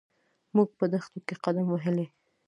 [0.55, 2.05] موږ په دښتو کې قدم وهلی.